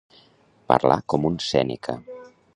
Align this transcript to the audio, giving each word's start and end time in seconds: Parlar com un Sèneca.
Parlar 0.71 0.97
com 1.15 1.29
un 1.31 1.39
Sèneca. 1.51 1.99